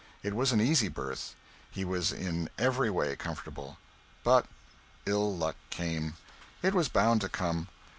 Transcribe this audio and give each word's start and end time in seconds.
It 0.23 0.33
was 0.35 0.51
an 0.51 0.59
easy 0.59 0.87
berth. 0.87 1.35
He 1.69 1.85
was 1.85 2.11
in 2.11 2.49
every 2.57 2.89
way 2.89 3.15
comfortable. 3.15 3.77
But 4.23 4.47
ill 5.05 5.37
luck 5.37 5.57
came. 5.69 6.15
It 6.63 6.73
was 6.73 6.89
bound 6.89 7.21
to 7.21 7.29
come. 7.29 7.67